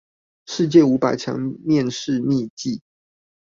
[0.47, 2.81] 世界五百強面試秘笈